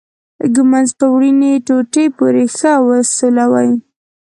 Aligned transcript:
ږمنځ 0.53 0.89
په 0.99 1.05
وړینې 1.13 1.51
ټوټې 1.65 2.05
پورې 2.17 2.43
ښه 2.57 2.73
وسولوئ. 2.87 3.71